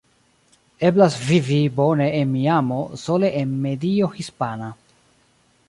Eblas 0.87 1.17
vivi 1.25 1.59
bone 1.75 2.07
en 2.21 2.31
Miamo 2.37 2.79
sole 3.03 3.31
en 3.43 3.55
medio 3.67 4.13
hispana. 4.17 4.75